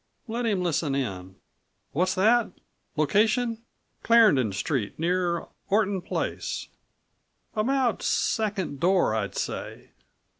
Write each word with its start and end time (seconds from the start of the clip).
Let 0.27 0.47
him 0.47 0.63
listen 0.63 0.95
in. 0.95 1.35
What's 1.91 2.15
that? 2.15 2.49
Location?16 2.97 3.59
Clarendon 4.01 4.51
Street, 4.51 4.97
near 4.97 5.45
Orton 5.69 6.01
Place; 6.01 6.69
about 7.55 8.01
second 8.01 8.79
door, 8.79 9.13
I'd 9.13 9.35
say. 9.35 9.91